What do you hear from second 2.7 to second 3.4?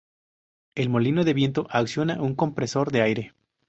de aire.